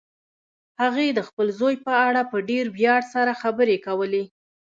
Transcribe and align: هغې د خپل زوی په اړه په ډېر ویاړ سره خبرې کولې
هغې 0.81 1.07
د 1.11 1.19
خپل 1.27 1.47
زوی 1.59 1.75
په 1.85 1.93
اړه 2.07 2.21
په 2.31 2.37
ډېر 2.49 2.65
ویاړ 2.77 3.01
سره 3.13 3.39
خبرې 3.41 3.77
کولې 3.87 4.23